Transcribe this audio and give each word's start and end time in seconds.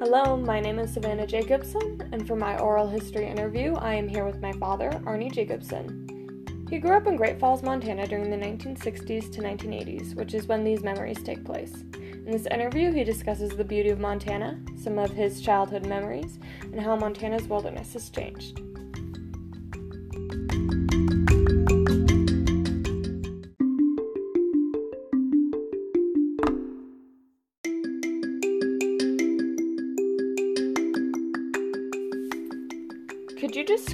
Hello, 0.00 0.36
my 0.36 0.60
name 0.60 0.78
is 0.78 0.92
Savannah 0.92 1.26
Jacobson, 1.26 2.08
and 2.12 2.24
for 2.24 2.36
my 2.36 2.56
oral 2.60 2.86
history 2.86 3.26
interview, 3.26 3.74
I 3.74 3.94
am 3.94 4.06
here 4.06 4.24
with 4.24 4.40
my 4.40 4.52
father, 4.52 4.90
Arnie 5.04 5.32
Jacobson. 5.32 6.64
He 6.70 6.78
grew 6.78 6.92
up 6.92 7.08
in 7.08 7.16
Great 7.16 7.40
Falls, 7.40 7.64
Montana 7.64 8.06
during 8.06 8.30
the 8.30 8.36
1960s 8.36 9.32
to 9.32 9.42
1980s, 9.42 10.14
which 10.14 10.34
is 10.34 10.46
when 10.46 10.62
these 10.62 10.84
memories 10.84 11.20
take 11.24 11.44
place. 11.44 11.82
In 11.94 12.30
this 12.30 12.46
interview, 12.46 12.92
he 12.92 13.02
discusses 13.02 13.50
the 13.50 13.64
beauty 13.64 13.88
of 13.88 13.98
Montana, 13.98 14.60
some 14.80 15.00
of 15.00 15.10
his 15.10 15.40
childhood 15.40 15.84
memories, 15.84 16.38
and 16.62 16.80
how 16.80 16.94
Montana's 16.94 17.48
wilderness 17.48 17.94
has 17.94 18.08
changed. 18.08 18.60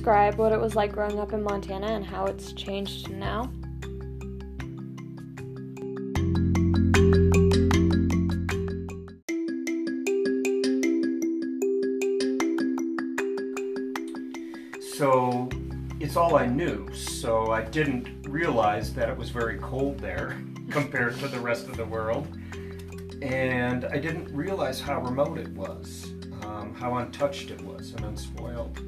Describe 0.04 0.34
what 0.34 0.52
it 0.52 0.60
was 0.60 0.76
like 0.76 0.92
growing 0.92 1.18
up 1.18 1.32
in 1.32 1.42
Montana 1.42 1.86
and 1.86 2.04
how 2.04 2.26
it's 2.26 2.52
changed 2.52 3.10
now? 3.10 3.50
So 14.82 15.48
it's 16.00 16.16
all 16.16 16.36
I 16.36 16.44
knew, 16.44 16.92
so 16.92 17.52
I 17.52 17.62
didn't 17.62 18.26
realize 18.28 18.92
that 18.92 19.08
it 19.08 19.16
was 19.16 19.30
very 19.30 19.56
cold 19.56 19.98
there 20.00 20.38
compared 20.68 21.18
to 21.20 21.28
the 21.28 21.40
rest 21.40 21.66
of 21.66 21.78
the 21.78 21.86
world. 21.86 22.28
And 23.22 23.86
I 23.86 23.96
didn't 23.96 24.28
realize 24.34 24.82
how 24.82 25.00
remote 25.00 25.38
it 25.38 25.48
was, 25.52 26.12
um, 26.42 26.74
how 26.74 26.96
untouched 26.96 27.50
it 27.50 27.62
was 27.62 27.94
and 27.94 28.04
unspoiled. 28.04 28.78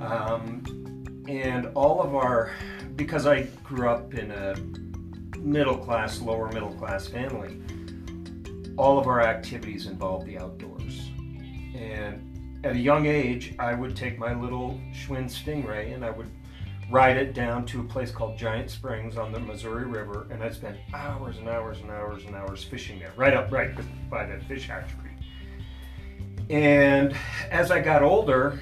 Um, 0.00 1.24
and 1.28 1.66
all 1.74 2.00
of 2.00 2.14
our, 2.14 2.52
because 2.96 3.26
I 3.26 3.42
grew 3.62 3.88
up 3.88 4.14
in 4.14 4.30
a 4.30 4.56
middle 5.38 5.76
class, 5.76 6.20
lower 6.20 6.50
middle 6.52 6.72
class 6.72 7.06
family, 7.06 7.60
all 8.76 8.98
of 8.98 9.06
our 9.06 9.20
activities 9.20 9.86
involved 9.86 10.26
the 10.26 10.38
outdoors. 10.38 11.10
And 11.74 12.60
at 12.64 12.76
a 12.76 12.78
young 12.78 13.06
age, 13.06 13.54
I 13.58 13.74
would 13.74 13.96
take 13.96 14.18
my 14.18 14.34
little 14.34 14.80
Schwinn 14.92 15.26
Stingray 15.26 15.94
and 15.94 16.04
I 16.04 16.10
would 16.10 16.30
ride 16.90 17.16
it 17.16 17.34
down 17.34 17.66
to 17.66 17.80
a 17.80 17.84
place 17.84 18.10
called 18.10 18.38
Giant 18.38 18.70
Springs 18.70 19.16
on 19.16 19.30
the 19.30 19.38
Missouri 19.38 19.84
River, 19.84 20.26
and 20.30 20.42
I'd 20.42 20.54
spend 20.54 20.78
hours 20.94 21.36
and 21.36 21.48
hours 21.48 21.80
and 21.80 21.90
hours 21.90 22.24
and 22.24 22.34
hours 22.34 22.64
fishing 22.64 22.98
there, 22.98 23.12
right 23.16 23.34
up 23.34 23.52
right 23.52 23.70
by 24.08 24.24
the 24.24 24.42
fish 24.44 24.68
hatchery. 24.68 25.10
And 26.48 27.14
as 27.50 27.70
I 27.70 27.80
got 27.80 28.02
older, 28.02 28.58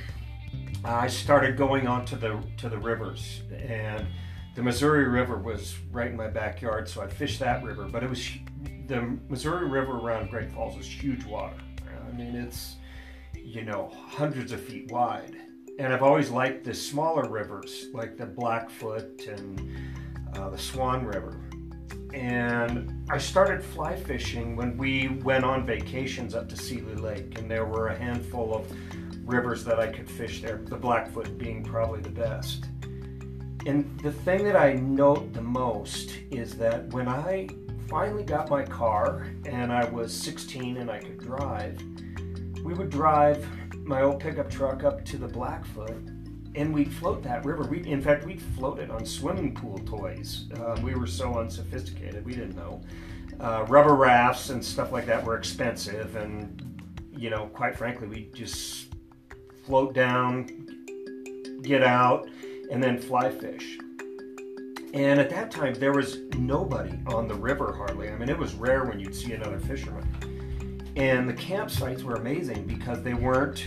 I 0.87 1.09
started 1.09 1.57
going 1.57 1.89
onto 1.89 2.17
the 2.17 2.41
to 2.59 2.69
the 2.69 2.79
rivers, 2.79 3.43
and 3.51 4.07
the 4.55 4.63
Missouri 4.63 5.09
River 5.09 5.37
was 5.37 5.75
right 5.91 6.09
in 6.09 6.17
my 6.17 6.29
backyard, 6.29 6.89
so 6.89 7.03
I'd 7.03 7.13
fish 7.13 7.39
that 7.39 7.65
river. 7.65 7.89
But 7.91 8.05
it 8.05 8.11
was 8.11 8.25
the 8.87 9.19
Missouri 9.29 9.69
River 9.69 9.99
around 9.99 10.31
Great 10.31 10.53
Falls 10.53 10.79
is 10.79 10.87
huge 10.87 11.25
water. 11.25 11.57
I 12.09 12.13
mean, 12.17 12.37
it's 12.37 12.77
you 13.35 13.65
know 13.65 13.91
hundreds 14.11 14.53
of 14.53 14.61
feet 14.61 14.93
wide, 14.93 15.35
and 15.81 15.93
I've 15.93 16.05
always 16.05 16.31
liked 16.31 16.63
the 16.63 16.75
smaller 16.75 17.29
rivers 17.29 17.87
like 17.93 18.17
the 18.17 18.27
Blackfoot 18.27 19.27
and 19.27 19.77
uh, 20.37 20.51
the 20.51 20.59
Swan 20.59 21.05
River. 21.05 21.41
And 22.15 23.05
I 23.11 23.19
started 23.19 23.63
fly 23.63 23.97
fishing 23.97 24.55
when 24.55 24.79
we 24.79 25.09
went 25.25 25.45
on 25.45 25.67
vacations 25.67 26.33
up 26.33 26.49
to 26.49 26.57
Seeley 26.57 26.95
Lake, 26.95 27.39
and 27.41 27.51
there 27.51 27.65
were 27.65 27.89
a 27.89 27.99
handful 27.99 28.55
of 28.55 28.73
rivers 29.27 29.65
that 29.65 29.79
I 29.79 29.89
could 29.89 30.09
fish 30.09 30.41
there, 30.41 30.59
the 30.65 30.77
Blackfoot 30.77 31.37
being 31.37 31.63
probably 31.63 32.01
the 32.01 32.11
best. 32.11 32.67
And 33.67 33.99
the 34.01 34.13
thing 34.13 34.45
that 34.45 34.57
I 34.57 34.75
note 34.75 35.33
the 35.33 35.43
most 35.43 36.13
is 36.31 36.57
that 36.59 36.87
when 36.93 37.09
I 37.09 37.49
finally 37.89 38.23
got 38.23 38.49
my 38.49 38.63
car 38.63 39.27
and 39.45 39.73
I 39.73 39.85
was 39.87 40.15
16 40.15 40.77
and 40.77 40.91
I 40.91 41.01
could 41.01 41.19
drive, 41.19 41.83
we 42.63 42.75
would 42.75 42.91
drive 42.91 43.47
my 43.85 44.03
old 44.03 44.21
pickup 44.21 44.51
truck 44.51 44.85
up 44.85 45.05
to 45.07 45.17
the 45.17 45.29
Blackfoot 45.29 45.97
and 46.55 46.73
we'd 46.73 46.93
float 46.93 47.23
that 47.25 47.45
river. 47.45 47.65
We, 47.65 47.85
in 47.85 48.01
fact, 48.01 48.25
we'd 48.25 48.41
float 48.41 48.79
it 48.79 48.91
on 48.91 49.05
swimming 49.05 49.55
pool 49.55 49.79
toys. 49.81 50.47
Uh, 50.57 50.79
we 50.83 50.95
were 50.95 51.07
so 51.07 51.39
unsophisticated, 51.39 52.25
we 52.25 52.35
didn't 52.35 52.57
know. 52.57 52.81
Uh, 53.39 53.67
rubber 53.69 53.95
rafts 53.95 54.49
and 54.51 54.65
stuff 54.65 54.93
like 54.93 55.07
that 55.07 55.23
were 55.23 55.37
expensive, 55.37 56.17
and 56.17 56.63
you 57.15 57.29
know, 57.29 57.47
quite 57.49 57.77
frankly, 57.77 58.07
we 58.07 58.31
just 58.33 58.96
float 59.67 59.93
down, 59.93 60.49
get 61.63 61.83
out, 61.83 62.29
and 62.71 62.83
then 62.83 62.99
fly 62.99 63.31
fish. 63.31 63.79
And 64.95 65.21
at 65.21 65.29
that 65.31 65.51
time, 65.51 65.75
there 65.75 65.93
was 65.93 66.21
nobody 66.39 66.99
on 67.09 67.29
the 67.29 67.35
river 67.35 67.75
hardly. 67.77 68.09
I 68.09 68.17
mean, 68.17 68.29
it 68.29 68.39
was 68.39 68.55
rare 68.55 68.85
when 68.85 68.99
you'd 68.99 69.15
see 69.15 69.33
another 69.33 69.59
fisherman. 69.59 70.07
And 70.97 71.29
the 71.29 71.35
campsites 71.35 72.03
were 72.03 72.15
amazing 72.15 72.67
because 72.67 73.03
they 73.03 73.13
weren't 73.13 73.67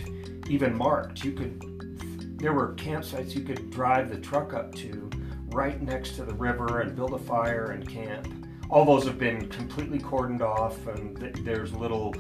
even 0.50 0.76
marked. 0.76 1.24
You 1.24 1.34
could, 1.34 2.40
there 2.40 2.54
were 2.54 2.74
campsites 2.74 3.36
you 3.36 3.42
could 3.42 3.70
drive 3.70 4.10
the 4.10 4.18
truck 4.18 4.54
up 4.54 4.74
to 4.76 5.10
right 5.50 5.80
next 5.82 6.16
to 6.16 6.24
the 6.24 6.34
river 6.34 6.80
and 6.80 6.96
build 6.96 7.14
a 7.14 7.20
fire 7.20 7.72
and 7.72 7.88
camp. 7.88 8.28
All 8.70 8.86
those 8.86 9.06
have 9.06 9.20
been 9.20 9.48
completely 9.50 10.00
cordoned 10.00 10.42
off, 10.42 10.88
and 10.88 11.18
there's 11.44 11.74
little 11.74 12.16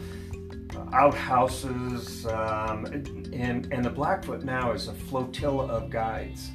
outhouses, 0.93 2.25
um, 2.27 2.85
and 2.85 3.71
and 3.71 3.83
the 3.85 3.89
Blackfoot 3.89 4.43
now 4.43 4.71
is 4.71 4.87
a 4.87 4.93
flotilla 4.93 5.65
of 5.67 5.89
guides. 5.89 6.51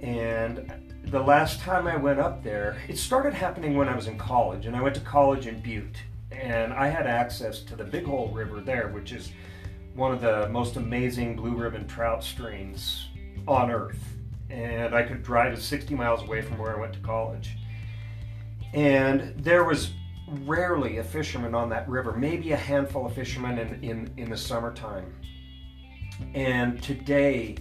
And 0.00 0.72
the 1.04 1.20
last 1.20 1.60
time 1.60 1.86
I 1.86 1.96
went 1.96 2.18
up 2.18 2.42
there, 2.42 2.76
it 2.88 2.98
started 2.98 3.32
happening 3.32 3.76
when 3.76 3.88
I 3.88 3.94
was 3.94 4.08
in 4.08 4.18
college, 4.18 4.66
and 4.66 4.76
I 4.76 4.82
went 4.82 4.94
to 4.96 5.00
college 5.00 5.46
in 5.46 5.60
Butte, 5.60 6.02
and 6.32 6.72
I 6.72 6.88
had 6.88 7.06
access 7.06 7.60
to 7.62 7.76
the 7.76 7.84
Big 7.84 8.04
Hole 8.04 8.28
River 8.28 8.60
there, 8.60 8.88
which 8.88 9.12
is 9.12 9.30
one 9.94 10.12
of 10.12 10.20
the 10.20 10.48
most 10.50 10.76
amazing 10.76 11.36
blue 11.36 11.54
ribbon 11.54 11.86
trout 11.86 12.22
streams 12.22 13.08
on 13.48 13.70
earth. 13.70 13.98
And 14.50 14.94
I 14.94 15.02
could 15.02 15.22
drive 15.22 15.60
60 15.60 15.94
miles 15.94 16.22
away 16.22 16.42
from 16.42 16.58
where 16.58 16.76
I 16.76 16.80
went 16.80 16.92
to 16.92 17.00
college. 17.00 17.56
And 18.74 19.32
there 19.36 19.64
was 19.64 19.92
rarely 20.28 20.98
a 20.98 21.04
fisherman 21.04 21.54
on 21.54 21.68
that 21.70 21.88
river, 21.88 22.12
maybe 22.12 22.52
a 22.52 22.56
handful 22.56 23.06
of 23.06 23.14
fishermen 23.14 23.58
in, 23.58 23.82
in, 23.82 24.12
in 24.16 24.30
the 24.30 24.36
summertime. 24.36 25.14
And 26.34 26.82
today, 26.82 27.56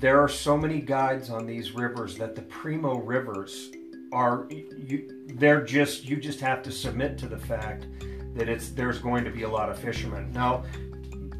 there 0.00 0.20
are 0.20 0.28
so 0.28 0.56
many 0.56 0.80
guides 0.80 1.30
on 1.30 1.46
these 1.46 1.72
rivers 1.72 2.16
that 2.18 2.34
the 2.34 2.42
primo 2.42 2.98
rivers 2.98 3.70
are 4.12 4.46
you, 4.50 5.26
they're 5.34 5.64
just 5.64 6.04
you 6.04 6.16
just 6.16 6.40
have 6.40 6.62
to 6.62 6.70
submit 6.70 7.18
to 7.18 7.26
the 7.26 7.38
fact 7.38 7.86
that 8.34 8.48
it's 8.48 8.70
there's 8.70 8.98
going 8.98 9.24
to 9.24 9.30
be 9.30 9.42
a 9.42 9.48
lot 9.48 9.68
of 9.68 9.78
fishermen 9.78 10.30
now 10.32 10.62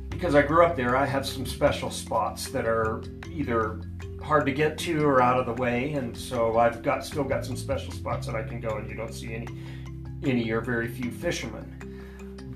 because 0.09 0.35
i 0.35 0.43
grew 0.43 0.65
up 0.65 0.77
there 0.77 0.97
i 0.97 1.05
have 1.05 1.27
some 1.27 1.47
special 1.47 1.91
spots 1.91 2.49
that 2.49 2.67
are 2.67 3.03
either 3.31 3.81
hard 4.23 4.47
to 4.47 4.53
get 4.53 4.79
to 4.79 5.05
or 5.05 5.21
out 5.21 5.39
of 5.39 5.47
the 5.47 5.63
way 5.63 5.93
and 5.93 6.17
so 6.17 6.59
i've 6.59 6.83
got 6.83 7.05
still 7.05 7.25
got 7.25 7.45
some 7.45 7.57
special 7.57 7.93
spots 7.93 8.27
that 8.27 8.35
i 8.35 8.43
can 8.43 8.61
go 8.61 8.77
and 8.79 8.89
you 8.89 8.97
don't 8.97 9.15
see 9.15 9.35
any 9.35 9.47
any 10.27 10.51
or 10.51 10.61
very 10.61 10.89
few 10.89 11.11
fishermen. 11.11 11.71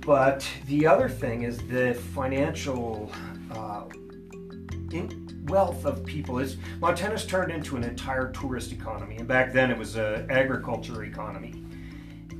But 0.00 0.48
the 0.66 0.86
other 0.86 1.08
thing 1.08 1.42
is 1.42 1.58
the 1.58 1.94
financial 2.14 3.12
uh, 3.50 3.84
wealth 5.44 5.84
of 5.84 6.04
people. 6.04 6.38
Is 6.38 6.56
Montana's 6.80 7.26
turned 7.26 7.52
into 7.52 7.76
an 7.76 7.84
entire 7.84 8.32
tourist 8.32 8.72
economy, 8.72 9.16
and 9.16 9.28
back 9.28 9.52
then 9.52 9.70
it 9.70 9.78
was 9.78 9.96
an 9.96 10.30
agriculture 10.30 11.04
economy, 11.04 11.62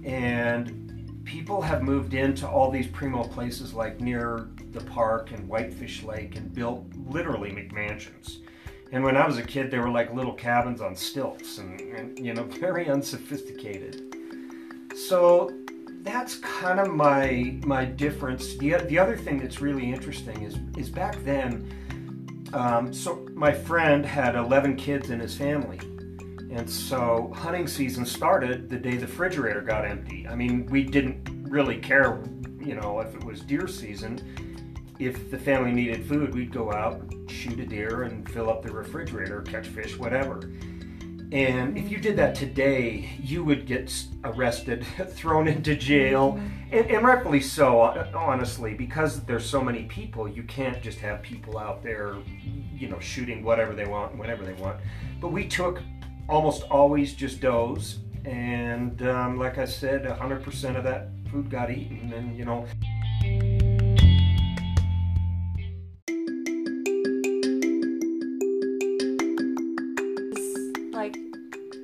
and 0.05 1.23
people 1.25 1.61
have 1.61 1.83
moved 1.83 2.15
into 2.15 2.49
all 2.49 2.71
these 2.71 2.87
primo 2.87 3.23
places 3.23 3.75
like 3.75 4.01
near 4.01 4.49
the 4.71 4.81
park 4.81 5.33
and 5.33 5.47
Whitefish 5.47 6.03
Lake 6.03 6.37
and 6.37 6.53
built 6.55 6.87
literally 7.07 7.51
McMansions. 7.51 8.39
And 8.93 9.05
when 9.05 9.17
I 9.17 9.27
was 9.27 9.37
a 9.37 9.43
kid, 9.43 9.71
they 9.71 9.79
were 9.79 9.91
like 9.91 10.15
little 10.15 10.33
cabins 10.33 10.81
on 10.81 10.97
stilts 10.97 11.59
and, 11.59 11.81
and 11.81 12.19
you 12.19 12.33
know, 12.33 12.45
very 12.61 12.89
unsophisticated. 12.89 14.08
So 15.07 15.53
that's 16.03 16.37
kind 16.37 16.81
of 16.81 16.89
my 16.89 17.59
my 17.65 17.85
difference. 17.85 18.57
The, 18.57 18.79
the 18.89 18.99
other 18.99 19.17
thing 19.17 19.39
that's 19.39 19.61
really 19.61 19.93
interesting 19.93 20.43
is 20.43 20.59
is 20.77 20.91
back 20.91 21.23
then. 21.25 21.73
Um, 22.53 22.93
so 22.93 23.29
my 23.35 23.53
friend 23.53 24.05
had 24.05 24.35
11 24.35 24.77
kids 24.77 25.11
in 25.11 25.21
his 25.21 25.37
family, 25.37 25.79
and 26.51 26.69
so 26.69 27.33
hunting 27.37 27.69
season 27.69 28.07
started 28.07 28.69
the 28.71 28.79
day 28.79 28.97
the 28.97 29.07
refrigerator 29.07 29.61
got 29.61 29.85
empty. 29.85 30.27
I 30.27 30.35
mean, 30.35 30.67
we 30.67 30.83
didn't 30.83 31.29
really 31.49 31.77
care, 31.77 32.23
you 32.59 32.75
know, 32.75 33.01
if 33.01 33.15
it 33.15 33.23
was 33.23 33.41
deer 33.43 33.69
season. 33.69 34.19
If 34.99 35.31
the 35.31 35.39
family 35.39 35.71
needed 35.71 36.07
food, 36.07 36.35
we'd 36.35 36.53
go 36.53 36.73
out, 36.73 37.03
shoot 37.29 37.61
a 37.61 37.67
deer, 37.67 38.03
and 38.03 38.29
fill 38.31 38.51
up 38.51 38.63
the 38.63 38.73
refrigerator, 38.73 39.43
catch 39.43 39.69
fish, 39.69 39.97
whatever. 39.97 40.51
And 41.31 41.77
if 41.77 41.91
you 41.91 41.99
did 41.99 42.17
that 42.17 42.35
today, 42.35 43.11
you 43.23 43.45
would 43.45 43.67
get 43.67 43.93
arrested, 44.25 44.87
thrown 45.11 45.47
into 45.47 45.77
jail, 45.77 46.41
and, 46.73 46.91
and, 46.91 47.05
rightfully 47.05 47.41
so, 47.41 47.81
honestly, 48.15 48.73
because 48.73 49.23
there's 49.25 49.45
so 49.45 49.63
many 49.63 49.85
people. 49.85 50.27
You 50.27 50.43
can't 50.45 50.83
just 50.83 50.99
have 51.01 51.21
people 51.21 51.59
out 51.59 51.83
there, 51.83 52.17
you 52.75 52.89
know, 52.89 52.99
shooting 52.99 53.43
whatever 53.43 53.75
they 53.75 53.87
want, 53.87 54.17
whenever 54.17 54.45
they 54.45 54.55
want. 54.55 54.79
But 55.21 55.29
we 55.29 55.47
took 55.47 55.83
almost 56.29 56.63
always 56.71 57.15
just 57.15 57.43
does, 57.43 57.99
and 58.25 59.03
um, 59.03 59.39
like 59.39 59.59
I 59.59 59.67
said, 59.67 60.05
100% 60.05 60.77
of 60.77 60.85
that 60.85 61.09
food 61.31 61.51
got 61.51 61.71
eaten, 61.71 62.13
and 62.15 62.39
you 62.39 62.47
know. 62.47 62.67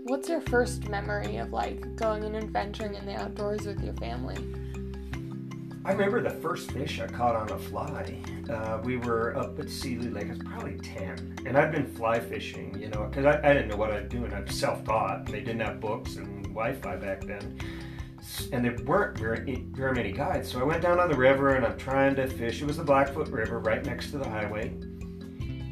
What's 0.07 0.29
your 0.29 0.43
first 0.43 0.87
memory 0.91 1.39
of 1.39 1.55
like 1.55 1.97
going 1.97 2.25
and 2.25 2.37
adventuring 2.37 2.95
in 2.95 3.07
the 3.07 3.15
outdoors 3.15 3.65
with 3.65 3.83
your 3.83 3.95
family? 3.95 4.37
I 5.83 5.93
remember 5.93 6.21
the 6.21 6.29
first 6.29 6.71
fish 6.73 7.01
I 7.01 7.07
caught 7.07 7.35
on 7.35 7.51
a 7.51 7.59
fly. 7.59 8.19
Uh, 8.51 8.81
we 8.85 8.99
were 8.99 9.35
up 9.35 9.59
at 9.59 9.71
Seeley 9.71 10.11
Lake. 10.11 10.27
I 10.27 10.29
was 10.29 10.39
probably 10.41 10.77
10. 10.77 11.45
And 11.47 11.57
I'd 11.57 11.73
been 11.73 11.87
fly 11.87 12.21
fishing, 12.21 12.79
you 12.79 12.89
know, 12.89 13.05
because 13.05 13.25
I, 13.25 13.39
I, 13.49 13.55
didn't 13.55 13.69
know 13.69 13.77
what 13.77 13.93
I 13.93 14.01
was 14.01 14.11
doing. 14.11 14.31
I 14.35 14.41
was 14.41 14.55
self 14.55 14.85
taught. 14.85 15.25
They 15.25 15.41
didn't 15.41 15.61
have 15.61 15.81
books 15.81 16.17
and 16.17 16.45
Wi 16.49 16.75
Fi 16.75 16.97
back 16.97 17.25
then. 17.25 17.59
And 18.53 18.63
there 18.63 18.77
weren't 18.85 19.17
very, 19.17 19.65
very 19.71 19.95
many 19.95 20.13
guides. 20.13 20.53
So 20.53 20.61
I 20.61 20.65
went 20.65 20.83
down 20.83 21.01
on 21.01 21.09
the 21.09 21.17
river 21.17 21.55
and 21.55 21.65
I'm 21.65 21.79
trying 21.79 22.15
to 22.17 22.27
fish. 22.27 22.61
It 22.61 22.67
was 22.67 22.77
the 22.77 22.85
Blackfoot 22.85 23.29
River 23.29 23.59
right 23.59 23.83
next 23.83 24.11
to 24.11 24.19
the 24.19 24.29
highway 24.29 24.71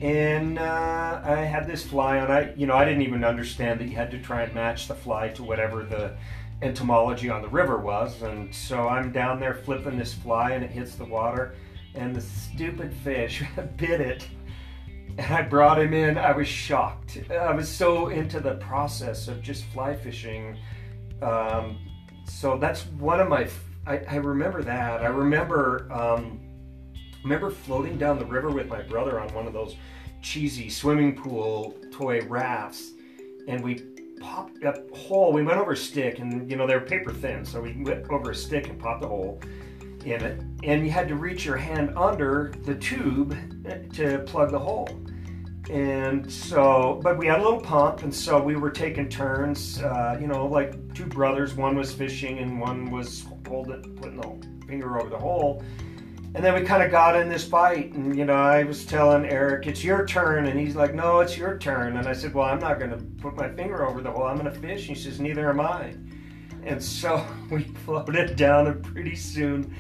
and 0.03 0.59
uh, 0.59 1.21
I 1.25 1.37
had 1.37 1.69
this 1.69 1.85
fly 1.85 2.19
on. 2.19 2.29
I, 2.29 2.53
you 2.55 2.67
know, 2.67 2.75
I 2.75 2.85
didn't 2.85 3.03
even 3.03 3.23
understand 3.23 3.79
that 3.81 3.87
you 3.87 3.95
had 3.95 4.11
to 4.11 4.21
try 4.21 4.43
and 4.43 4.53
match 4.53 4.89
the 4.89 4.97
fly 4.97 5.29
to 5.29 5.45
whatever 5.45 5.85
the 5.85 6.17
entomology 6.61 7.31
on 7.31 7.41
the 7.41 7.49
river 7.49 7.79
was. 7.79 8.21
And 8.23 8.53
so 8.53 8.89
I'm 8.89 9.13
down 9.13 9.39
there 9.39 9.55
flipping 9.55 9.97
this 9.97 10.13
fly, 10.13 10.51
and 10.51 10.65
it 10.65 10.73
hits 10.73 10.97
the 10.97 11.05
water, 11.05 11.55
and 11.95 12.17
the 12.17 12.21
stupid 12.21 12.93
fish 12.93 13.45
bit 13.77 14.01
it. 14.01 14.27
And 15.19 15.33
I 15.33 15.43
brought 15.43 15.79
him 15.81 15.95
in. 15.95 16.19
I 16.19 16.33
was 16.33 16.49
shocked. 16.49 17.21
I 17.31 17.53
was 17.53 17.69
so 17.69 18.09
into 18.09 18.41
the 18.41 18.55
process 18.57 19.29
of 19.29 19.41
just 19.41 19.67
fly 19.67 19.95
fishing. 19.95 20.57
Um, 21.21 21.79
so 22.25 22.59
that's 22.59 22.87
one 22.87 23.21
of 23.21 23.29
my. 23.29 23.49
I, 23.87 23.99
I 24.09 24.17
remember 24.17 24.65
that. 24.65 25.03
I 25.03 25.07
remember. 25.07 25.87
Um, 25.93 26.41
remember 27.25 27.51
floating 27.51 27.99
down 27.99 28.19
the 28.19 28.25
river 28.25 28.51
with 28.51 28.69
my 28.69 28.83
brother 28.83 29.21
on 29.21 29.33
one 29.35 29.47
of 29.47 29.53
those 29.53 29.77
cheesy 30.23 30.69
swimming 30.69 31.15
pool 31.17 31.77
toy 31.91 32.21
rafts, 32.23 32.93
and 33.49 33.63
we 33.63 33.83
popped 34.21 34.63
a 34.65 34.85
hole. 34.95 35.33
We 35.33 35.43
went 35.43 35.59
over 35.59 35.73
a 35.73 35.77
stick, 35.77 36.19
and 36.21 36.51
you 36.51 36.57
know 36.57 36.67
they're 36.67 36.81
paper 36.81 37.13
thin, 37.13 37.45
so 37.45 37.61
we 37.61 37.83
went 37.83 38.09
over 38.11 38.31
a 38.31 38.35
stick 38.35 38.69
and 38.69 38.79
popped 38.79 39.05
a 39.05 39.09
hole 39.09 39.41
in 40.05 40.23
it, 40.23 40.43
and 40.65 40.85
you 40.85 40.91
had 40.91 41.09
to 41.09 41.17
reach 41.17 41.45
your 41.45 41.57
hand 41.57 41.97
under 41.97 42.53
the 42.65 42.75
tube 42.75 43.37
to 43.95 44.19
plug 44.27 44.51
the 44.51 44.59
hole. 44.59 44.89
And 45.71 46.31
so, 46.31 47.01
but 47.05 47.17
we 47.17 47.29
had 47.29 47.39
a 47.39 47.43
little 47.43 47.61
pump, 47.61 48.03
and 48.03 48.13
so 48.13 48.43
we 48.43 48.57
were 48.57 48.71
taking 48.71 49.09
turns. 49.09 49.81
Uh, 49.81 50.19
you 50.21 50.27
know, 50.27 50.47
like 50.47 50.95
two 50.95 51.07
brothers. 51.07 51.55
One 51.55 51.77
was 51.77 51.95
fishing, 51.95 52.39
and 52.39 52.61
one 52.61 52.91
was 52.91 53.25
holding, 53.47 53.83
putting 53.97 54.21
the 54.21 54.67
finger 54.67 55.01
over 55.01 55.09
the 55.09 55.19
hole 55.19 55.63
and 56.35 56.43
then 56.43 56.55
we 56.55 56.63
kind 56.63 56.83
of 56.83 56.91
got 56.91 57.15
in 57.15 57.29
this 57.29 57.47
fight, 57.47 57.93
and 57.93 58.17
you 58.17 58.25
know, 58.25 58.33
I 58.33 58.65
was 58.65 58.87
telling 58.87 59.27
Eric, 59.27 59.67
"It's 59.67 59.85
your 59.85 60.07
turn," 60.07 60.47
and 60.47 60.59
he's 60.59 60.75
like, 60.75 60.95
"No, 60.95 61.21
it's 61.21 61.37
your 61.37 61.59
turn." 61.59 61.99
And 61.99 62.09
I 62.09 62.15
said, 62.15 62.33
"Well, 62.33 62.47
I'm 62.47 62.59
not 62.59 62.79
going 62.79 62.91
to 62.91 62.97
put 63.21 63.37
my 63.37 63.51
finger 63.51 63.87
over 63.87 64.01
the 64.01 64.11
hole. 64.11 64.25
I'm 64.25 64.39
going 64.39 64.53
to 64.53 64.59
fish." 64.59 64.89
And 64.89 64.97
he 64.97 65.03
says, 65.03 65.21
"Neither 65.21 65.51
am 65.51 65.61
I." 65.61 65.95
And 66.65 66.83
so 66.83 67.27
we 67.51 67.65
floated 67.85 68.37
down, 68.37 68.67
and 68.67 68.83
pretty 68.83 69.15
soon 69.15 69.75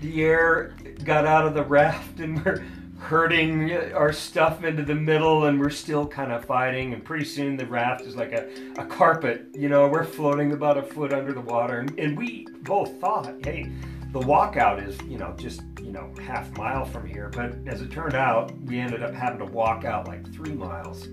the 0.00 0.22
air 0.22 0.74
got 1.04 1.26
out 1.26 1.46
of 1.46 1.52
the 1.52 1.62
raft, 1.62 2.20
and 2.20 2.42
we're 2.42 2.64
herding 2.98 3.72
our 3.92 4.14
stuff 4.14 4.64
into 4.64 4.84
the 4.84 4.94
middle, 4.94 5.44
and 5.44 5.60
we're 5.60 5.68
still 5.68 6.06
kind 6.06 6.32
of 6.32 6.42
fighting. 6.46 6.94
And 6.94 7.04
pretty 7.04 7.26
soon 7.26 7.54
the 7.58 7.66
raft 7.66 8.00
is 8.02 8.16
like 8.16 8.32
a, 8.32 8.48
a 8.78 8.86
carpet. 8.86 9.48
You 9.52 9.68
know, 9.68 9.88
we're 9.88 10.04
floating 10.04 10.52
about 10.52 10.78
a 10.78 10.82
foot 10.82 11.12
under 11.12 11.34
the 11.34 11.42
water, 11.42 11.80
and, 11.80 11.98
and 11.98 12.16
we 12.16 12.46
both 12.62 12.98
thought, 12.98 13.34
"Hey." 13.44 13.70
The 14.12 14.20
walkout 14.20 14.86
is, 14.86 15.00
you 15.02 15.16
know, 15.16 15.34
just, 15.38 15.62
you 15.80 15.90
know, 15.90 16.12
half 16.20 16.54
mile 16.56 16.84
from 16.84 17.06
here. 17.06 17.30
But 17.30 17.54
as 17.66 17.80
it 17.80 17.90
turned 17.90 18.14
out, 18.14 18.52
we 18.60 18.78
ended 18.78 19.02
up 19.02 19.14
having 19.14 19.38
to 19.38 19.46
walk 19.46 19.84
out 19.84 20.06
like 20.06 20.30
three 20.34 20.52
miles. 20.52 21.06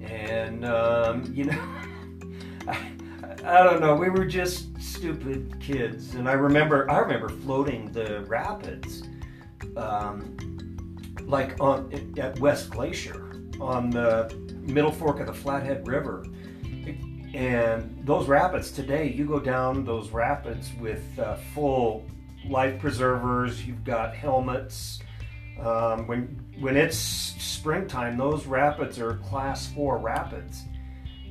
And, 0.00 0.64
um, 0.64 1.30
you 1.34 1.44
know, 1.44 1.60
I, 2.68 2.78
I 3.44 3.62
don't 3.64 3.80
know. 3.80 3.96
We 3.96 4.08
were 4.08 4.24
just 4.24 4.80
stupid 4.80 5.58
kids. 5.58 6.14
And 6.14 6.28
I 6.28 6.32
remember, 6.32 6.88
I 6.88 6.98
remember 6.98 7.28
floating 7.28 7.90
the 7.90 8.24
rapids, 8.28 9.02
um, 9.76 10.36
like 11.22 11.60
on 11.60 11.92
at 12.18 12.38
West 12.38 12.70
Glacier 12.70 13.32
on 13.60 13.90
the 13.90 14.32
middle 14.62 14.92
fork 14.92 15.18
of 15.18 15.26
the 15.26 15.34
Flathead 15.34 15.88
River. 15.88 16.24
And 17.34 18.00
those 18.04 18.28
rapids 18.28 18.70
today, 18.70 19.12
you 19.12 19.26
go 19.26 19.40
down 19.40 19.84
those 19.84 20.10
rapids 20.10 20.70
with 20.80 21.02
uh, 21.18 21.36
full 21.52 22.06
life 22.46 22.80
preservers, 22.80 23.66
you've 23.66 23.84
got 23.84 24.14
helmets. 24.14 25.00
Um, 25.60 26.06
when 26.06 26.44
when 26.60 26.76
it's 26.76 26.96
springtime, 26.96 28.16
those 28.16 28.46
rapids 28.46 28.98
are 28.98 29.14
class 29.16 29.66
four 29.72 29.98
rapids. 29.98 30.64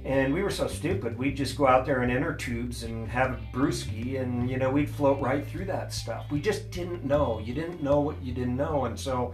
And 0.05 0.33
we 0.33 0.41
were 0.41 0.51
so 0.51 0.67
stupid, 0.67 1.17
we'd 1.17 1.35
just 1.35 1.57
go 1.57 1.67
out 1.67 1.85
there 1.85 2.01
in 2.03 2.09
inner 2.09 2.33
tubes 2.33 2.83
and 2.83 3.09
have 3.09 3.31
a 3.33 3.39
brewski, 3.51 4.21
and 4.21 4.49
you 4.49 4.57
know, 4.57 4.69
we'd 4.69 4.89
float 4.89 5.19
right 5.19 5.45
through 5.45 5.65
that 5.65 5.91
stuff. 5.91 6.25
We 6.31 6.39
just 6.39 6.71
didn't 6.71 7.03
know. 7.03 7.39
You 7.39 7.53
didn't 7.53 7.83
know 7.83 7.99
what 7.99 8.21
you 8.23 8.33
didn't 8.33 8.55
know. 8.55 8.85
And 8.85 8.97
so, 8.97 9.33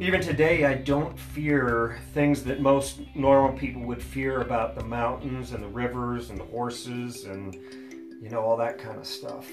even 0.00 0.20
today, 0.20 0.64
I 0.64 0.74
don't 0.74 1.16
fear 1.16 2.00
things 2.12 2.42
that 2.44 2.60
most 2.60 3.02
normal 3.14 3.56
people 3.56 3.82
would 3.82 4.02
fear 4.02 4.40
about 4.40 4.74
the 4.74 4.82
mountains 4.82 5.52
and 5.52 5.62
the 5.62 5.68
rivers 5.68 6.30
and 6.30 6.38
the 6.40 6.44
horses 6.44 7.26
and, 7.26 7.54
you 8.20 8.30
know, 8.30 8.40
all 8.40 8.56
that 8.56 8.78
kind 8.78 8.98
of 8.98 9.06
stuff. 9.06 9.46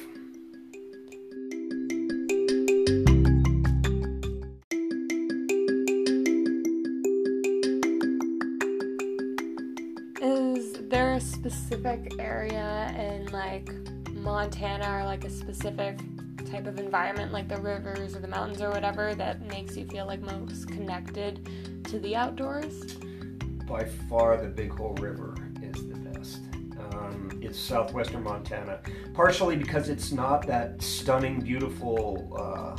Specific 11.51 12.13
area 12.19 12.93
in 12.97 13.31
like 13.31 13.69
Montana 14.11 14.99
or 14.99 15.05
like 15.05 15.25
a 15.25 15.29
specific 15.29 15.99
type 16.49 16.65
of 16.65 16.79
environment 16.79 17.31
like 17.31 17.47
the 17.47 17.57
rivers 17.57 18.15
or 18.15 18.19
the 18.19 18.27
mountains 18.27 18.61
or 18.61 18.69
whatever 18.69 19.13
that 19.15 19.41
makes 19.47 19.75
you 19.75 19.85
feel 19.87 20.05
like 20.05 20.21
most 20.21 20.67
connected 20.67 21.83
to 21.85 21.99
the 21.99 22.15
outdoors? 22.15 22.95
By 23.67 23.85
far, 24.09 24.37
the 24.37 24.47
Big 24.47 24.71
Hole 24.71 24.95
River 24.95 25.35
is 25.61 25.87
the 25.87 25.95
best. 25.95 26.41
Um, 26.93 27.39
it's 27.41 27.59
southwestern 27.59 28.23
Montana, 28.23 28.79
partially 29.13 29.55
because 29.55 29.89
it's 29.89 30.11
not 30.11 30.47
that 30.47 30.81
stunning, 30.81 31.41
beautiful 31.41 32.37
uh, 32.39 32.75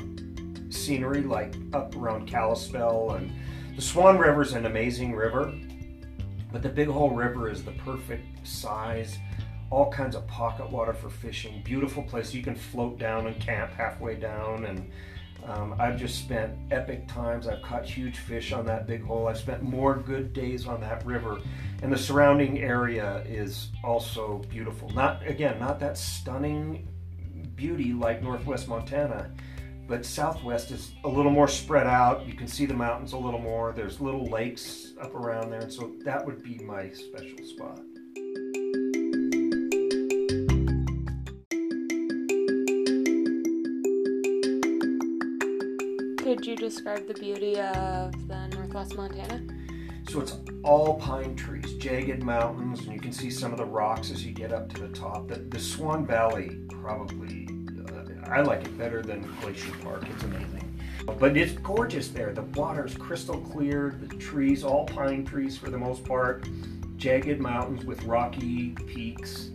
scenery 0.71 1.23
like 1.23 1.55
up 1.73 1.95
around 1.97 2.26
Kalispell. 2.26 3.12
And 3.12 3.33
the 3.76 3.83
Swan 3.83 4.19
River 4.19 4.43
is 4.43 4.52
an 4.52 4.67
amazing 4.67 5.14
river. 5.14 5.52
But 6.52 6.62
the 6.62 6.68
Big 6.68 6.88
Hole 6.88 7.11
River 7.11 7.49
is 7.50 7.64
the 7.64 7.73
perfect 7.73 8.47
size, 8.47 9.18
all 9.71 9.90
kinds 9.90 10.14
of 10.14 10.26
pocket 10.26 10.71
water 10.71 10.92
for 10.92 11.09
fishing. 11.09 11.62
Beautiful 11.64 12.02
place. 12.02 12.35
You 12.35 12.42
can 12.42 12.54
float 12.54 12.99
down 12.99 13.26
and 13.26 13.40
camp 13.40 13.73
halfway 13.73 14.16
down. 14.16 14.66
And 14.66 14.90
um, 15.47 15.75
I've 15.78 15.99
just 15.99 16.18
spent 16.18 16.52
epic 16.71 17.09
times. 17.09 17.49
I've 17.49 17.62
caught 17.62 17.85
huge 17.87 18.18
fish 18.18 18.52
on 18.52 18.66
that 18.66 18.87
big 18.87 19.02
hole. 19.02 19.28
I've 19.28 19.38
spent 19.38 19.62
more 19.62 19.97
good 19.97 20.35
days 20.35 20.66
on 20.66 20.80
that 20.82 21.04
river. 21.06 21.40
And 21.82 21.90
the 21.90 21.99
surrounding 21.99 22.61
area 22.61 23.25
is 23.26 23.71
also 23.82 24.42
beautiful. 24.50 24.90
Not, 24.90 25.26
again, 25.26 25.59
not 25.59 25.80
that 25.80 25.97
stunning 25.97 26.87
beauty 27.56 27.92
like 27.92 28.23
Northwest 28.23 28.68
Montana 28.68 29.30
but 29.89 30.05
Southwest 30.05 30.71
is 30.71 30.93
a 31.05 31.09
little 31.09 31.31
more 31.31 31.49
spread 31.49 31.87
out. 31.87 32.27
You 32.27 32.35
can 32.35 32.47
see 32.47 32.67
the 32.67 32.75
mountains 32.75 33.12
a 33.12 33.19
little 33.19 33.41
more. 33.41 33.73
There's 33.73 34.01
little 34.01 34.27
lakes 34.27 34.93
up 35.01 35.15
around 35.15 35.51
there, 35.51 35.61
and 35.61 35.73
so 35.73 35.93
that 36.05 36.25
would 36.25 36.43
be 36.43 36.59
my 36.59 36.91
special 36.91 37.39
spot. 37.45 37.81
Could 46.19 46.47
you 46.47 46.57
describe 46.57 47.07
the 47.07 47.15
beauty 47.15 47.61
of 47.61 48.29
the 48.29 48.47
Northwest 48.55 48.97
Montana? 48.97 49.43
So 50.09 50.21
it's 50.21 50.37
all 50.62 50.95
pine 50.95 51.37
trees, 51.37 51.75
jagged 51.75 52.23
mountains, 52.23 52.81
and 52.81 52.93
you 52.93 53.01
can 53.01 53.12
see 53.12 53.31
some 53.31 53.53
of 53.53 53.59
the 53.59 53.65
rocks 53.65 54.11
as 54.11 54.25
you 54.25 54.33
get 54.33 54.53
up 54.53 54.73
to 54.75 54.81
the 54.81 54.89
top. 54.89 55.29
The, 55.29 55.37
the 55.37 55.59
Swan 55.59 56.07
Valley 56.07 56.59
probably 56.69 57.49
I 58.33 58.41
like 58.41 58.65
it 58.65 58.79
better 58.79 59.03
than 59.03 59.31
Glacier 59.43 59.73
Park. 59.83 60.07
It's 60.09 60.23
amazing. 60.23 60.81
But 61.19 61.37
it's 61.37 61.53
gorgeous 61.53 62.09
there. 62.09 62.33
The 62.33 62.43
water's 62.43 62.95
crystal 62.95 63.39
clear, 63.39 63.95
the 64.01 64.17
trees, 64.17 64.65
all 64.65 64.87
pine 64.87 65.25
trees 65.25 65.59
for 65.59 65.69
the 65.69 65.77
most 65.77 66.03
part, 66.05 66.49
jagged 66.97 67.41
mountains 67.41 67.85
with 67.85 68.03
rocky 68.05 68.71
peaks, 68.71 69.51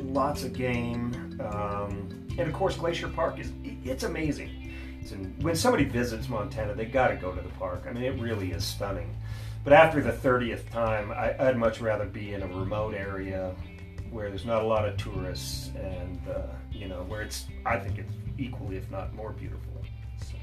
lots 0.00 0.42
of 0.42 0.54
game, 0.54 1.38
um, 1.40 2.26
and 2.36 2.40
of 2.40 2.52
course 2.52 2.76
Glacier 2.76 3.08
Park 3.08 3.38
is 3.38 3.52
it's 3.84 4.02
amazing. 4.02 4.72
It's 5.00 5.12
in, 5.12 5.34
when 5.40 5.54
somebody 5.54 5.84
visits 5.84 6.28
Montana, 6.28 6.74
they 6.74 6.86
got 6.86 7.08
to 7.08 7.16
go 7.16 7.30
to 7.30 7.40
the 7.40 7.48
park. 7.50 7.84
I 7.88 7.92
mean, 7.92 8.04
it 8.04 8.18
really 8.20 8.50
is 8.50 8.64
stunning. 8.64 9.14
But 9.62 9.72
after 9.72 10.02
the 10.02 10.12
30th 10.12 10.68
time, 10.70 11.12
I, 11.12 11.36
would 11.44 11.58
much 11.58 11.80
rather 11.80 12.06
be 12.06 12.34
in 12.34 12.42
a 12.42 12.46
remote 12.46 12.94
area 12.94 13.54
where 14.10 14.30
there's 14.30 14.44
not 14.44 14.62
a 14.62 14.66
lot 14.66 14.88
of 14.88 14.96
tourists 14.96 15.70
and 15.76 16.20
uh, 16.28 16.42
you 16.74 16.88
know 16.88 17.04
where 17.08 17.22
it's 17.22 17.46
I 17.64 17.78
think 17.78 17.98
it's 17.98 18.12
equally 18.38 18.76
if 18.76 18.90
not 18.90 19.14
more 19.14 19.32
beautiful. 19.32 19.72
So. 20.20 20.36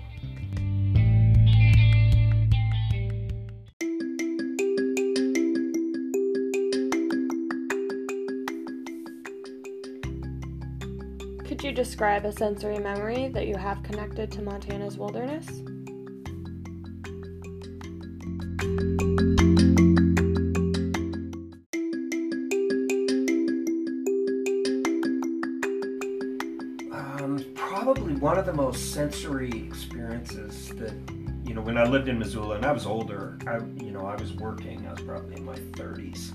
Could 11.45 11.63
you 11.63 11.73
describe 11.73 12.25
a 12.25 12.31
sensory 12.31 12.79
memory 12.79 13.27
that 13.29 13.45
you 13.45 13.55
have 13.57 13.83
connected 13.83 14.31
to 14.31 14.41
Montana's 14.41 14.97
wilderness? 14.97 15.47
Most 28.71 28.93
sensory 28.93 29.49
experiences 29.67 30.69
that 30.69 30.93
you 31.43 31.53
know 31.53 31.59
when 31.59 31.77
I 31.77 31.83
lived 31.83 32.07
in 32.07 32.17
Missoula 32.17 32.55
and 32.55 32.65
I 32.65 32.71
was 32.71 32.85
older. 32.85 33.37
I 33.45 33.57
you 33.83 33.91
know 33.91 34.05
I 34.05 34.15
was 34.15 34.31
working. 34.31 34.87
I 34.87 34.93
was 34.93 35.01
probably 35.01 35.35
in 35.35 35.43
my 35.43 35.55
30s, 35.55 36.31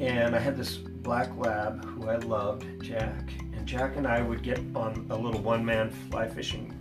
and 0.00 0.34
I 0.34 0.38
had 0.38 0.56
this 0.56 0.78
black 0.78 1.28
lab 1.36 1.84
who 1.84 2.08
I 2.08 2.16
loved, 2.16 2.64
Jack, 2.82 3.30
And 3.54 3.66
Jack 3.66 3.96
and 3.96 4.06
I 4.06 4.22
would 4.22 4.42
get 4.42 4.58
on 4.74 5.06
a 5.10 5.16
little 5.16 5.42
one 5.42 5.62
man 5.62 5.90
fly 5.90 6.26
fishing 6.26 6.72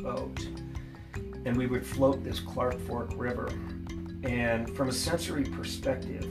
boat 0.00 0.46
and 1.44 1.56
we 1.56 1.66
would 1.66 1.84
float 1.84 2.22
this 2.22 2.38
Clark 2.38 2.78
Fork 2.86 3.10
River. 3.16 3.48
And 4.22 4.70
from 4.76 4.90
a 4.90 4.92
sensory 4.92 5.42
perspective, 5.42 6.24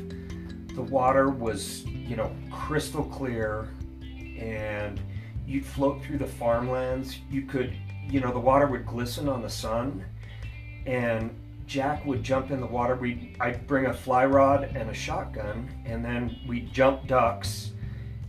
the 0.73 0.83
water 0.83 1.29
was, 1.29 1.85
you 1.85 2.15
know, 2.15 2.33
crystal 2.49 3.03
clear 3.03 3.67
and 4.39 4.76
you'd 5.47 5.65
float 5.65 6.03
through 6.03 6.17
the 6.17 6.27
farmlands. 6.27 7.19
You 7.31 7.43
could, 7.43 7.75
you 8.09 8.19
know, 8.19 8.31
the 8.31 8.39
water 8.39 8.67
would 8.67 8.85
glisten 8.85 9.27
on 9.29 9.41
the 9.41 9.49
sun 9.49 10.05
and 10.85 11.31
Jack 11.65 12.05
would 12.05 12.23
jump 12.23 12.51
in 12.51 12.59
the 12.61 12.67
water. 12.67 12.95
We 12.95 13.35
I'd 13.39 13.65
bring 13.67 13.87
a 13.87 13.93
fly 13.93 14.25
rod 14.25 14.63
and 14.75 14.89
a 14.89 14.93
shotgun 14.93 15.69
and 15.85 16.03
then 16.03 16.39
we'd 16.47 16.71
jump 16.73 17.07
ducks 17.07 17.71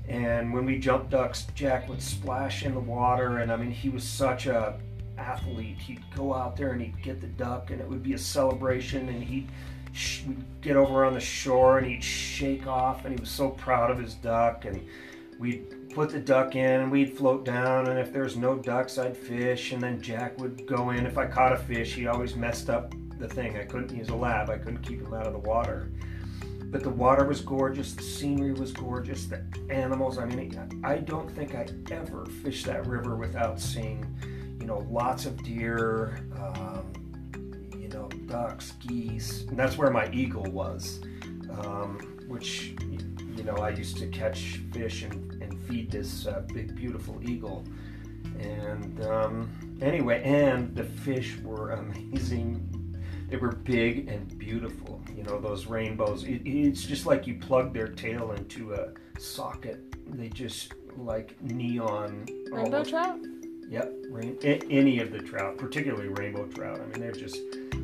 and 0.09 0.55
when 0.55 0.65
we 0.65 0.79
jumped 0.79 1.11
ducks, 1.11 1.47
Jack 1.55 1.89
would 1.89 2.01
splash 2.01 2.65
in 2.65 2.73
the 2.73 2.81
water, 2.81 3.39
and 3.39 3.53
I 3.53 3.57
mean, 3.57 3.71
he 3.71 3.91
was 3.91 4.05
such 4.05 4.47
a 4.47 4.81
athlete. 5.19 5.79
He'd 5.79 6.03
go 6.17 6.33
out 6.33 6.57
there 6.57 6.73
and 6.73 6.81
he'd 6.81 7.03
get 7.03 7.21
the 7.21 7.27
duck, 7.27 7.71
and 7.71 7.81
it 7.81 7.87
would 7.87 8.03
be 8.03 8.15
a 8.15 8.19
celebration, 8.19 9.09
and 9.11 9.23
he'd 9.23 9.49
we'd 10.27 10.45
get 10.63 10.77
over 10.77 11.05
on 11.05 11.15
the 11.15 11.21
shore 11.21 11.79
and 11.79 11.87
he'd 11.87 12.05
shake 12.05 12.67
off, 12.67 13.05
and 13.05 13.15
he 13.15 13.21
was 13.21 13.31
so 13.31 13.51
proud 13.51 13.91
of 13.91 13.99
his 13.99 14.15
duck, 14.15 14.65
and 14.65 14.81
we'd 15.39 15.91
put 15.95 16.11
the 16.11 16.21
duck 16.21 16.57
in 16.57 16.81
and 16.83 16.91
we'd 16.91 17.17
float 17.17 17.45
down, 17.45 17.89
and 17.89 17.99
if 17.99 18.13
there 18.13 18.23
was 18.23 18.37
no 18.37 18.57
ducks, 18.57 18.99
I'd 18.99 19.17
fish, 19.17 19.73
and 19.73 19.83
then 19.83 20.01
Jack 20.01 20.39
would 20.39 20.67
go 20.67 20.91
in. 20.91 21.07
If 21.07 21.19
I 21.19 21.27
caught 21.27 21.53
a 21.53 21.57
fish, 21.57 21.95
he 21.95 22.07
always 22.07 22.37
messed 22.37 22.71
up 22.71 22.95
the 23.19 23.29
thing. 23.29 23.57
I 23.57 23.65
couldn't 23.65 23.97
use 23.97 24.09
a 24.09 24.17
lab. 24.17 24.51
I 24.51 24.59
couldn't 24.59 24.83
keep 24.83 25.01
him 25.01 25.15
out 25.15 25.27
of 25.27 25.33
the 25.33 25.39
water 25.39 25.91
but 26.71 26.83
the 26.83 26.91
water 26.91 27.25
was 27.25 27.41
gorgeous, 27.41 27.95
the 27.95 28.03
scenery 28.03 28.53
was 28.53 28.73
gorgeous, 28.73 29.27
the 29.27 29.43
animals. 29.71 30.19
I 30.19 30.27
mean, 30.27 30.83
I 30.85 30.99
don't 30.99 31.31
think 31.31 31.55
I 31.55 31.67
ever 31.91 32.27
fished 32.27 32.67
that 32.67 32.87
river 32.87 33.17
without 33.17 33.59
seeing, 33.59 34.05
you 34.61 34.67
know, 34.67 34.87
lots 34.91 35.25
of 35.25 35.43
deer, 35.43 36.19
um, 36.37 36.93
you 37.75 37.89
know, 37.89 38.09
ducks, 38.27 38.73
geese, 38.87 39.45
and 39.49 39.59
that's 39.59 39.79
where 39.79 39.91
my 39.91 40.11
eagle 40.13 40.45
was, 40.45 41.01
um, 41.51 41.99
which, 42.29 42.75
you 43.39 43.45
know, 43.45 43.57
I 43.57 43.71
used 43.71 43.97
to 43.99 44.07
catch 44.09 44.61
fish 44.73 45.05
and, 45.05 45.43
and 45.43 45.59
feed 45.63 45.91
this 45.91 46.27
uh, 46.27 46.43
big, 46.53 46.75
beautiful 46.75 47.19
eagle. 47.23 47.65
And 48.41 49.05
um, 49.07 49.79
anyway, 49.81 50.23
and 50.25 50.75
the 50.75 50.85
fish 50.85 51.39
were 51.39 51.71
amazing 51.73 52.75
they 53.29 53.37
were 53.37 53.53
big 53.53 54.09
and 54.09 54.39
beautiful. 54.39 55.03
You 55.15 55.23
know, 55.23 55.39
those 55.39 55.67
rainbows. 55.67 56.25
It, 56.25 56.41
it's 56.47 56.83
just 56.83 57.05
like 57.05 57.27
you 57.27 57.35
plug 57.35 57.75
their 57.75 57.89
tail 57.89 58.33
into 58.33 58.73
a 58.73 58.93
socket. 59.21 59.95
They 60.17 60.29
just 60.31 60.73
like 60.97 61.41
neon. 61.43 62.27
Rainbow 62.51 62.85
trout? 62.85 63.19
Yep. 63.69 63.93
Rain, 64.09 64.39
any 64.43 65.01
of 65.01 65.13
the 65.13 65.19
trout, 65.19 65.59
particularly 65.59 66.09
rainbow 66.09 66.47
trout. 66.47 66.81
I 66.81 66.87
mean, 66.87 67.01
they're 67.01 67.13
just, 67.13 67.39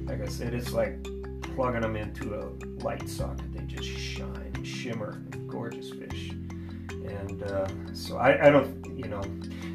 like 0.06 0.22
I 0.22 0.28
said, 0.28 0.54
it's 0.54 0.72
like 0.72 1.04
plugging 1.42 1.82
them 1.82 1.94
into 1.94 2.36
a 2.36 2.48
light 2.82 3.06
socket. 3.06 3.52
They 3.52 3.64
just 3.64 3.90
shine 3.90 4.53
shimmer. 4.84 5.12
Gorgeous 5.48 5.90
fish. 5.90 6.30
And 6.90 7.42
uh, 7.42 7.66
so 7.94 8.18
I, 8.18 8.48
I 8.48 8.50
don't, 8.50 8.84
you 8.96 9.08
know, 9.08 9.22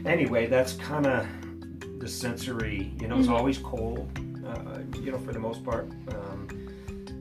anyway, 0.05 0.45
that's 0.45 0.73
kind 0.73 1.07
of 1.07 1.25
the 1.99 2.07
sensory, 2.07 2.93
you 3.01 3.07
know, 3.07 3.17
it's 3.17 3.25
mm-hmm. 3.25 3.35
always 3.35 3.57
cold 3.57 4.07
uh, 4.45 4.79
you 5.01 5.11
know, 5.11 5.17
for 5.17 5.33
the 5.33 5.39
most 5.39 5.63
part. 5.63 5.89
Um, 6.13 6.47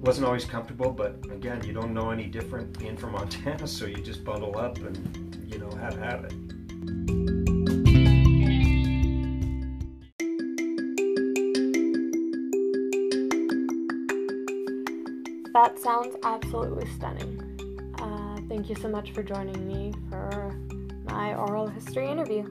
wasn't 0.03 0.27
always 0.27 0.45
comfortable, 0.45 0.91
but 0.91 1.17
again, 1.31 1.65
you 1.65 1.73
don't 1.73 1.95
know 1.95 2.11
any 2.11 2.27
different 2.27 2.79
being 2.79 2.97
from 2.97 3.13
Montana, 3.19 3.67
so 3.67 3.87
you 3.87 3.97
just 3.97 4.23
bundle 4.23 4.59
up 4.59 4.77
and, 4.79 5.47
you 5.51 5.59
know, 5.59 5.71
have 5.77 5.99
at 5.99 6.25
it. 6.25 6.35
That 15.55 15.79
sounds 15.81 16.15
absolutely 16.23 16.87
stunning. 16.95 17.48
Thank 18.59 18.71
you 18.71 18.83
so 18.83 18.89
much 18.89 19.13
for 19.13 19.23
joining 19.23 19.69
me 19.69 19.93
for 20.11 20.53
my 21.05 21.33
oral 21.37 21.69
history 21.69 22.09
interview. 22.11 22.45